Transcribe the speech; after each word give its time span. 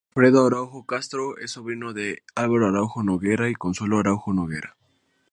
Alfredo 0.15 0.47
Araújo 0.47 0.83
Castro 0.87 1.37
es 1.37 1.51
sobrino 1.51 1.93
de 1.93 2.23
Alvaro 2.33 2.69
Araújo 2.69 3.03
Noguera 3.03 3.49
y 3.49 3.53
Consuelo 3.53 3.99
Araújo 3.99 4.33
Noguera. 4.33 4.75